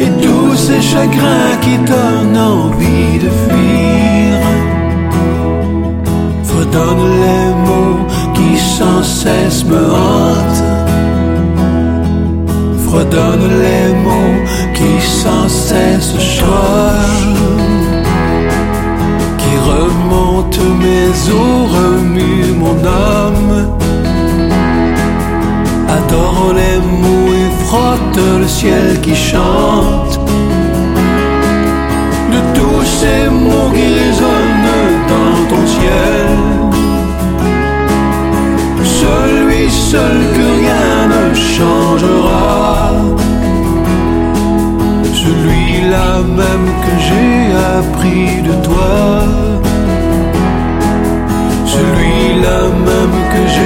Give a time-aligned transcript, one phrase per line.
[0.00, 4.40] Et tous ces chagrins qui donnent envie de fuir.
[6.42, 8.00] Fredonne les mots
[8.34, 10.64] qui sans cesse me hantent.
[12.88, 14.42] Fredonne les mots
[14.74, 17.38] qui sans cesse changent.
[19.38, 23.13] Qui remontent mes os, remuent mon âme.
[26.24, 30.18] Adore les mots et frotte le ciel qui chante.
[32.32, 34.70] De tous ces mots qui résonnent
[35.12, 36.36] dans ton ciel.
[39.02, 42.92] Celui seul que rien ne changera.
[45.22, 46.08] Celui-là
[46.40, 47.38] même que j'ai
[47.78, 48.94] appris de toi.
[51.74, 53.63] Celui-là même que j'ai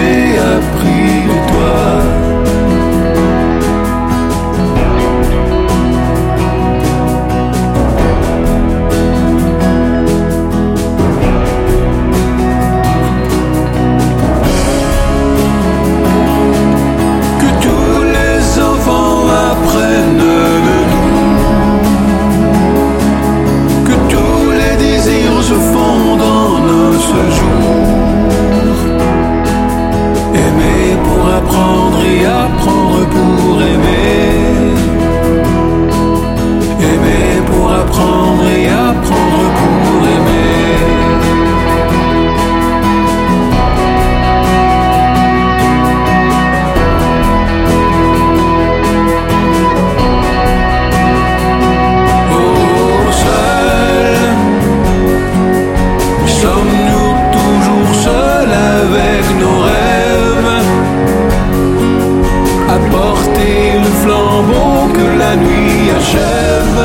[64.43, 66.81] que la nuit achève.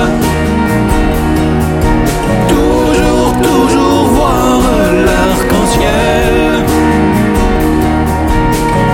[2.48, 4.60] Toujours, toujours voir
[5.06, 6.36] l'arc-en-ciel.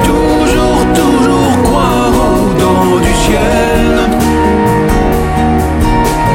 [0.03, 3.91] Toujours, toujours croire au don du ciel.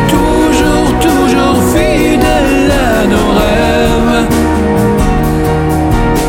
[0.09, 4.27] Toujours, toujours fidèle à nos rêves.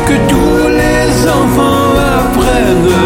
[0.06, 3.05] Que tous les enfants apprennent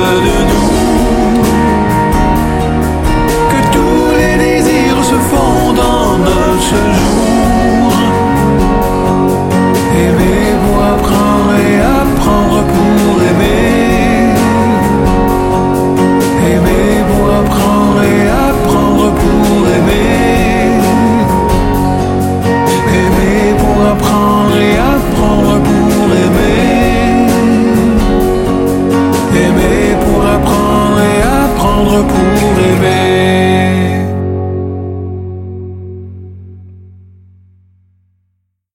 [32.40, 32.70] കൂടെ